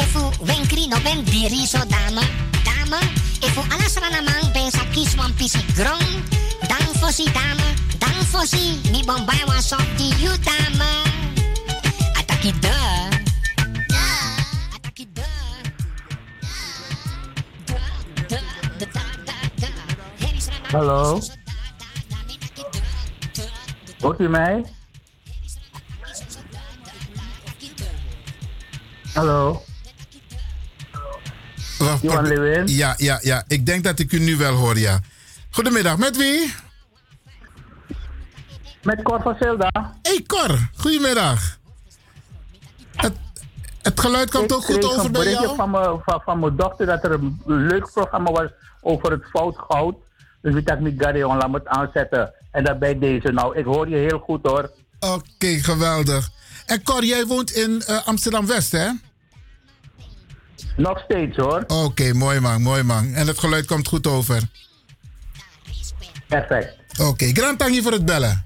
[0.00, 2.24] Efu wenkri no ben diri so dame.
[2.64, 3.00] Dame,
[3.44, 6.08] efu alasra namang ben sakis wang pisi grong.
[6.64, 7.68] Dang fosi dame,
[8.00, 10.92] dang fosi mi bombay wang sok di you dame.
[12.16, 13.19] Ataki de.
[20.72, 21.20] Hallo.
[24.00, 24.64] Hoort u mij?
[29.14, 29.62] Hallo.
[31.78, 32.66] Wacht, Johan Lewin.
[32.68, 33.44] Ja, ja, ja.
[33.48, 35.00] Ik denk dat ik u nu wel hoor, ja.
[35.50, 36.54] Goedemiddag, met wie?
[38.82, 39.98] Met Cor van Zelda.
[40.02, 41.58] Hey Cor, goedemiddag.
[42.96, 43.12] Het,
[43.82, 45.56] het geluid komt ook goed kreeg over een bij berichtje jou?
[45.56, 48.48] Van, mijn- van, van mijn dochter dat er een leuk programma was
[48.80, 49.96] over het fout goud.
[50.42, 52.34] Dus ik dacht, niet Gary, laat me het aanzetten.
[52.50, 53.32] En dat bij deze.
[53.32, 54.70] Nou, ik hoor je heel goed hoor.
[55.00, 56.30] Oké, geweldig.
[56.66, 58.88] En Cor, jij woont in eh, Amsterdam-West, hè?
[60.76, 61.64] Nog steeds hoor.
[61.66, 63.14] Oké, mooi man, mooi man.
[63.14, 64.42] En het geluid komt goed over.
[66.28, 66.76] Perfect.
[67.00, 68.44] Oké, grand dank je voor het bellen.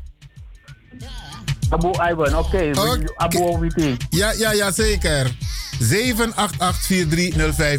[1.69, 2.71] Abu Ivan, oké.
[3.17, 3.97] Abu Owiti.
[4.11, 5.37] Ja, ja, ja, zeker.
[5.81, 5.85] 7884305.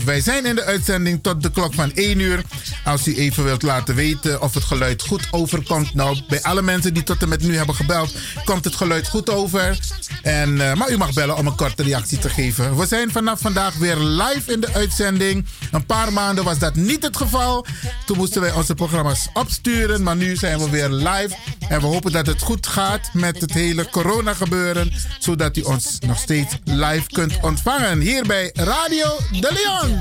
[0.03, 2.41] Wij zijn in de uitzending tot de klok van 1 uur.
[2.83, 5.93] Als u even wilt laten weten of het geluid goed overkomt.
[5.93, 8.15] Nou, bij alle mensen die tot en met nu hebben gebeld,
[8.45, 9.79] komt het geluid goed over.
[10.21, 12.77] En, eh, maar u mag bellen om een korte reactie te geven.
[12.77, 15.45] We zijn vanaf vandaag weer live in de uitzending.
[15.71, 17.65] Een paar maanden was dat niet het geval.
[18.05, 20.03] Toen moesten wij onze programma's opsturen.
[20.03, 21.35] Maar nu zijn we weer live.
[21.69, 24.93] En we hopen dat het goed gaat met het hele corona gebeuren.
[25.19, 27.84] Zodat u ons nog steeds live kunt ontvangen.
[27.93, 29.99] Hier bij Radio De Leon.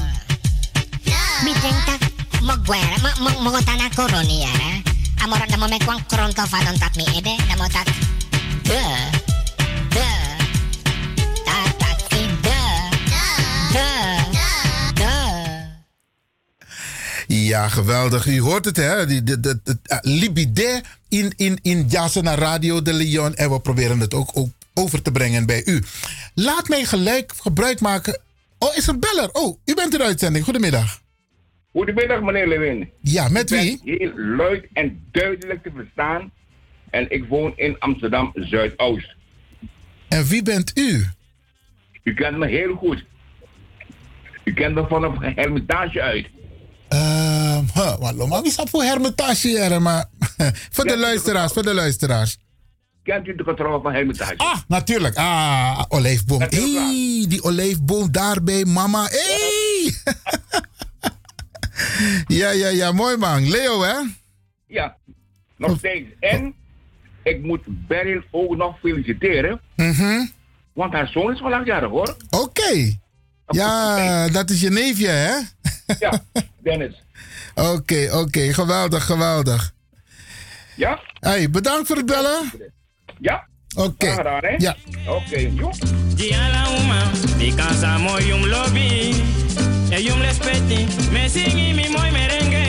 [5.17, 7.87] Ta na mo me kwang koron ka fa don tat mi ede na mo tat.
[8.63, 8.83] De.
[9.89, 10.07] De.
[11.45, 12.89] Ta ta ki de.
[13.73, 14.17] De.
[14.95, 15.15] De.
[17.27, 18.27] Ja, geweldig.
[18.27, 19.07] U hoort het, hè?
[19.07, 23.35] Die- de- de- de- eh, Libide in, in, in Jasena Radio de Leon.
[23.35, 25.83] En we proberen het ook, ook over te brengen bij u.
[26.35, 28.21] Laat mij gelijk gebruik maken.
[28.59, 29.31] Oh, is een beller.
[29.33, 30.45] Oh, u bent in de uitzending.
[30.45, 31.03] Goedemiddag.
[31.73, 32.91] Goedemiddag, meneer Lewin.
[33.01, 33.99] Ja, met Ik ben wie?
[33.99, 36.33] Heel luid en duidelijk te verstaan.
[36.91, 39.15] En ik woon in Amsterdam Zuidoost.
[40.09, 41.07] En wie bent u?
[42.03, 43.05] U kent me heel goed.
[44.45, 46.27] U kent me vanaf Hermitage uit.
[46.89, 50.05] Ehm, huh, wat wie staat voor Hermitage maar
[50.75, 52.39] voor de luisteraars, voor de luisteraars.
[53.05, 54.37] Kent u de getrouwen van Hermitage?
[54.37, 55.17] Ah, natuurlijk.
[55.17, 56.41] Ah, olijfboom.
[56.41, 59.07] Hey, die olijfboom daarbij, mama.
[59.11, 59.95] Hey!
[62.39, 63.51] ja, ja, ja, mooi man.
[63.51, 63.95] Leo, hè?
[64.67, 64.97] Ja,
[65.57, 66.09] nog steeds.
[66.21, 66.55] En
[67.23, 69.61] ik moet Beryl ook nog feliciteren.
[69.77, 70.27] Mhm.
[70.73, 72.17] Want haar zoon is vandaag jarig hoor.
[72.31, 72.97] Oké.
[73.47, 75.35] Ja, dat is je neefje, hè?
[75.99, 76.23] Ja,
[76.63, 77.03] Dennis.
[77.55, 78.53] Oké, oké.
[78.53, 79.73] Geweldig, geweldig.
[80.77, 81.01] Ja?
[81.21, 82.53] Hey, bedankt voor het bellen.
[83.21, 83.47] Ja?
[83.77, 84.07] Oké.
[84.07, 84.55] Hè?
[84.59, 84.77] Ja.
[85.07, 85.73] Oké, joh.
[86.15, 89.15] Diala uma, because mo yum lobby.
[89.91, 92.67] E yum respecti, me singi mi moy merengue.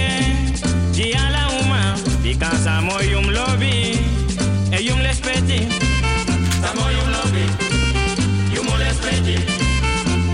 [0.91, 3.99] Diala uma, because mo yum lobby.
[4.71, 5.67] E yum respecti.
[6.61, 7.45] Samo yum lobby.
[8.53, 9.37] Yum respecti.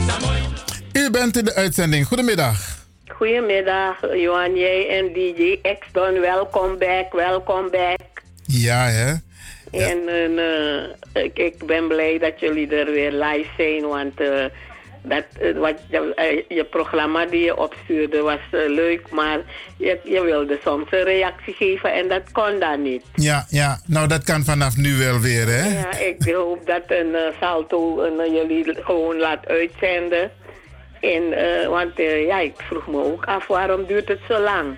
[0.08, 0.54] Samo yum
[0.94, 2.08] U bent in de uitzending.
[2.08, 2.80] Goedemiddag.
[3.06, 4.88] Goedemiddag, Johan J.
[4.90, 6.20] en DJ X-Don.
[6.20, 8.24] Welkom back, welkom back.
[8.46, 9.14] Ja, hè?
[9.72, 10.08] En
[10.38, 14.46] eh, ik, ik ben blij dat jullie er weer live zijn, want eh,
[15.04, 15.24] dat,
[15.56, 19.40] wat, je, je programma die je opstuurde was leuk, maar
[19.78, 23.04] je, je wilde soms een reactie geven en dat kon dan niet.
[23.16, 23.80] Ja, ja.
[23.88, 25.80] Nou, dat kan vanaf nu wel weer, hè?
[25.80, 30.32] Ja, ik hoop dat een salto jullie gewoon laat uitzenden.
[31.02, 31.92] En, eh, want
[32.28, 34.78] ja, ik vroeg me ook af, waarom duurt het zo lang?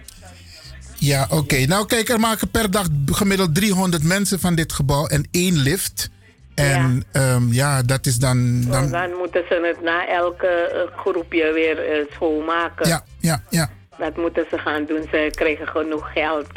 [1.03, 1.65] Ja, oké.
[1.65, 6.09] Nou, kijk, er maken per dag gemiddeld 300 mensen van dit gebouw en één lift.
[6.55, 8.61] En ja, ja dat is dan.
[8.61, 12.87] Dan, dan moeten ze het na elke eh, groepje weer eh, schoonmaken.
[12.87, 13.69] ja, ja, ja.
[13.97, 15.05] Dat moeten ze gaan doen.
[15.11, 16.47] Ze krijgen genoeg geld.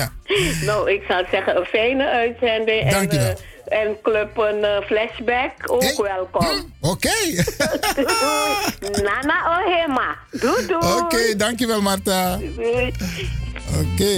[0.68, 2.90] nou, ik zou zeggen, een fijne uitzending.
[2.90, 3.36] Dank je en.
[3.68, 6.46] En club een eh, flashback, ook welkom.
[6.92, 7.08] Oké.
[7.94, 9.00] doei.
[9.06, 10.16] Nana Ohema.
[10.30, 10.92] Doei doei.
[10.92, 12.38] Oké, dankjewel, Marta.
[13.80, 14.14] Oké.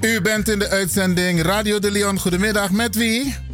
[0.00, 2.18] U bent in de uitzending Radio de Leon.
[2.18, 3.49] Goedemiddag, met wie?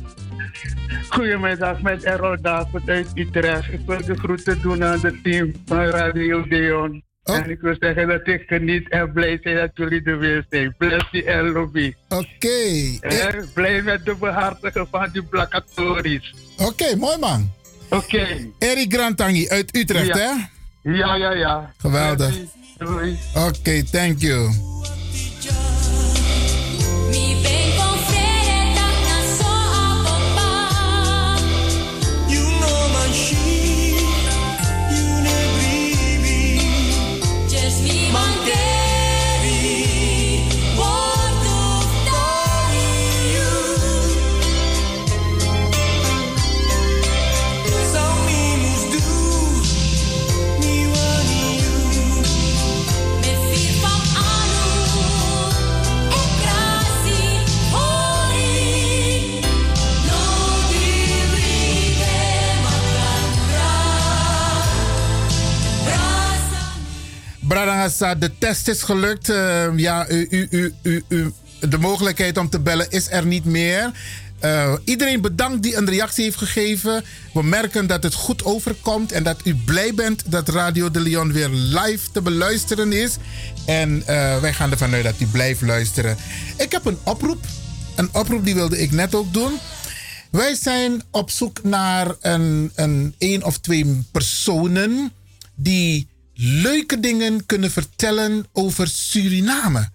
[1.09, 3.73] Goedemiddag, met Errol David uit Utrecht.
[3.73, 7.05] Ik wil de groeten doen aan het team van Radio Deon.
[7.25, 10.75] En ik wil zeggen dat ik geniet en blij ben dat jullie er weer zijn.
[10.79, 11.95] Bless die en lobby.
[12.09, 12.59] Oké.
[13.01, 16.35] En blij met de behartigen van die placatories.
[16.57, 17.51] Oké, mooi man.
[17.91, 18.27] Oké.
[18.59, 20.17] Erik Grantangi uit Utrecht, Ja.
[20.17, 20.31] hè?
[20.93, 21.73] Ja, ja, ja.
[21.79, 22.35] Geweldig.
[23.35, 24.51] Oké, thank you.
[67.95, 69.29] De test is gelukt.
[69.29, 70.75] Eh, ja, u, u,
[71.09, 73.93] u, de mogelijkheid om te bellen is er niet meer.
[74.39, 77.05] Eh, iedereen bedankt die een reactie heeft gegeven.
[77.33, 81.33] We merken dat het goed overkomt en dat u blij bent dat Radio de Leon
[81.33, 83.17] weer live te beluisteren is.
[83.67, 86.17] En eh, wij gaan ervan uit dat u blijft luisteren.
[86.57, 87.45] Ik heb een oproep.
[87.95, 89.59] Een oproep die wilde ik net ook doen.
[90.31, 95.13] Wij zijn op zoek naar een, een één of twee personen
[95.55, 96.09] die
[96.39, 99.89] leuke dingen kunnen vertellen over Suriname.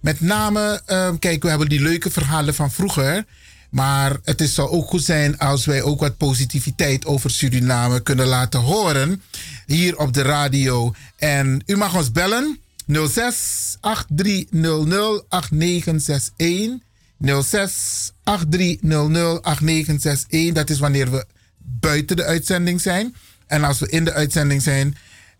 [0.00, 3.24] Met name, eh, kijk, we hebben die leuke verhalen van vroeger.
[3.70, 8.26] Maar het is, zou ook goed zijn als wij ook wat positiviteit over Suriname kunnen
[8.26, 9.22] laten horen.
[9.66, 10.94] Hier op de radio.
[11.16, 12.60] En u mag ons bellen.
[12.86, 16.84] 06 8300 8961.
[17.42, 20.52] 06 8300 8961.
[20.52, 21.26] Dat is wanneer we
[21.58, 23.14] buiten de uitzending zijn.
[23.46, 24.96] En als we in de uitzending zijn,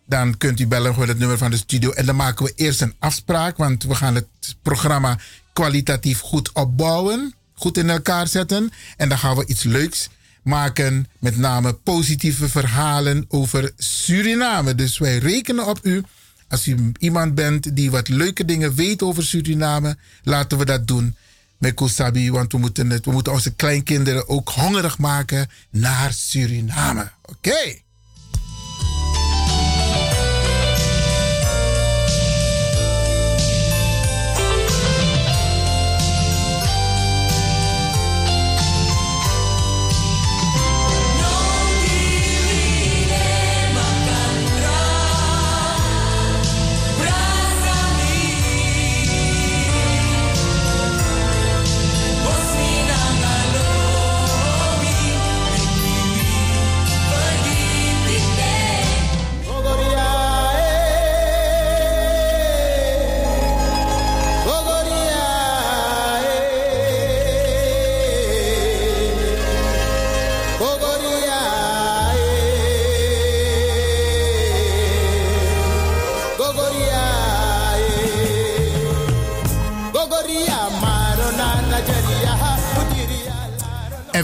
[0.07, 1.91] dan kunt u bellen voor het nummer van de studio.
[1.91, 4.27] En dan maken we eerst een afspraak, want we gaan het
[4.61, 5.17] programma
[5.53, 8.71] kwalitatief goed opbouwen, goed in elkaar zetten.
[8.97, 10.09] En dan gaan we iets leuks
[10.43, 14.75] maken, met name positieve verhalen over Suriname.
[14.75, 16.03] Dus wij rekenen op u
[16.49, 21.15] Als u iemand bent die wat leuke dingen weet over Suriname, laten we dat doen.
[21.57, 27.11] Met Kosabi, want we moeten, het, we moeten onze kleinkinderen ook hongerig maken naar Suriname.
[27.25, 27.85] Oké.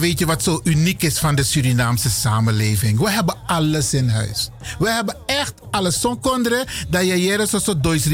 [0.03, 2.99] Weet je wat zo uniek is van de Surinaamse samenleving?
[2.99, 4.49] We hebben alles in huis.
[4.79, 6.01] We hebben echt alles.
[6.01, 8.07] Zo'n kondre dat je jere zo zo Duits.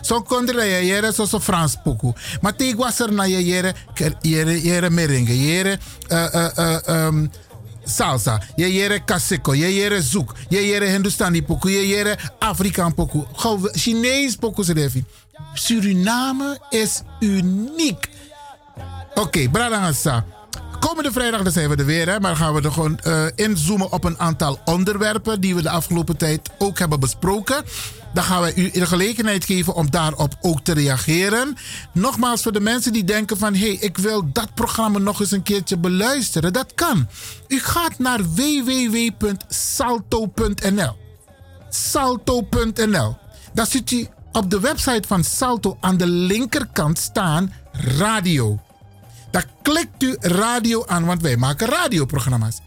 [0.00, 1.76] Zo'n kondre dat je jere zo zo Frans.
[2.40, 3.74] Maar tegen was er na je jere
[4.20, 5.78] jere jere merengue, jere
[6.08, 7.26] eh, eh, eh, ehm,
[7.84, 12.94] salsa, je jere kaseko, je jere zoek, je jere Hindustani poku, je jere Afrikaan
[13.72, 15.02] Chinees se
[15.54, 18.08] Suriname is uniek.
[19.14, 20.39] Oké, okay.
[20.80, 24.04] Komende vrijdag dan zijn we er weer, maar gaan we er gewoon uh, inzoomen op
[24.04, 27.64] een aantal onderwerpen die we de afgelopen tijd ook hebben besproken.
[28.14, 31.56] Dan gaan we u de gelegenheid geven om daarop ook te reageren.
[31.92, 33.54] Nogmaals, voor de mensen die denken van...
[33.54, 36.52] hé, hey, ik wil dat programma nog eens een keertje beluisteren.
[36.52, 37.08] Dat kan.
[37.48, 39.38] U gaat naar www.salto.nl
[41.68, 43.16] Salto.nl
[43.54, 48.60] Daar ziet u op de website van Salto aan de linkerkant staan radio.
[49.30, 52.58] Dan klikt u radio aan, want wij maken radioprogramma's.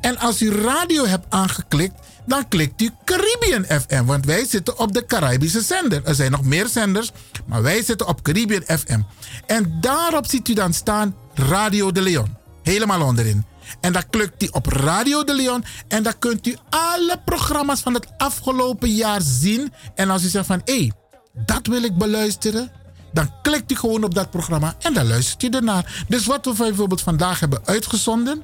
[0.00, 1.94] En als u radio hebt aangeklikt,
[2.26, 6.04] dan klikt u Caribbean FM, want wij zitten op de Caribische zender.
[6.04, 7.12] Er zijn nog meer zenders,
[7.46, 9.00] maar wij zitten op Caribbean FM.
[9.46, 12.36] En daarop ziet u dan staan Radio de Leon.
[12.62, 13.44] Helemaal onderin.
[13.80, 17.94] En dan klikt u op Radio de Leon en dan kunt u alle programma's van
[17.94, 19.72] het afgelopen jaar zien.
[19.94, 20.92] En als u zegt van, hé, hey,
[21.32, 22.70] dat wil ik beluisteren,
[23.12, 26.04] dan klikt u gewoon op dat programma en dan luistert u ernaar.
[26.08, 28.42] Dus wat we bijvoorbeeld vandaag hebben uitgezonden,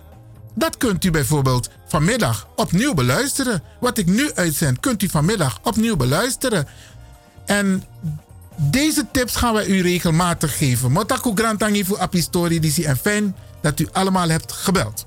[0.54, 3.62] dat kunt u bijvoorbeeld vanmiddag opnieuw beluisteren.
[3.80, 6.66] Wat ik nu uitzend, kunt u vanmiddag opnieuw beluisteren.
[7.46, 7.84] En
[8.56, 10.92] deze tips gaan wij u regelmatig geven.
[10.92, 15.06] Motaku Grantangi voor Apistori DC en fijn dat u allemaal hebt gebeld.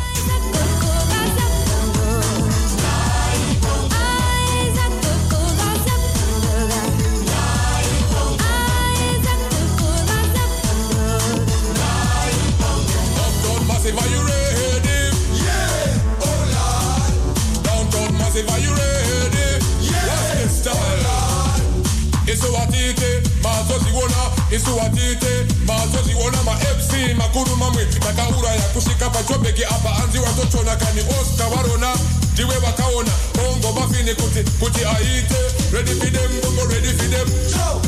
[24.51, 25.31] isiwatite
[25.67, 31.95] mazo ziona mafc makuru mamwe takauraya kusvika pajobheki apa anzi watotona kani osta varona
[32.33, 35.35] ndiwe vakaona bongo bafini kuti kuti aite.
[35.73, 37.27] Ready fidem bongo ready fidem.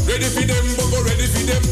[0.08, 1.64] Ready fidem bongo ready fidem.